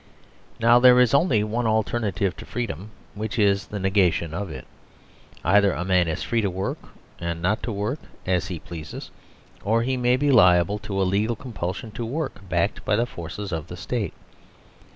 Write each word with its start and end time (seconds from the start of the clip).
Now 0.59 0.79
there 0.79 0.99
is 0.99 1.13
only 1.13 1.43
one 1.43 1.67
alternative 1.67 2.35
to 2.37 2.43
freedom, 2.47 2.89
which 3.13 3.37
is 3.37 3.67
the 3.67 3.77
negation 3.79 4.33
of 4.33 4.49
it. 4.49 4.65
Either 5.45 5.73
a 5.73 5.85
man 5.85 6.07
is 6.07 6.23
free 6.23 6.41
towork 6.41 6.77
and 7.19 7.39
not 7.39 7.61
to 7.61 7.71
work 7.71 7.99
as 8.25 8.47
he 8.47 8.57
pleases, 8.57 9.11
or 9.63 9.83
he 9.83 9.97
may 9.97 10.17
be 10.17 10.31
liable 10.31 10.79
to 10.79 10.99
a 10.99 11.03
legal 11.03 11.35
compulsion 11.35 11.91
to 11.91 12.03
work, 12.03 12.41
backed 12.49 12.83
by 12.83 12.95
the 12.95 13.05
forces 13.05 13.51
of 13.51 13.67
the 13.67 13.77
State. 13.77 14.15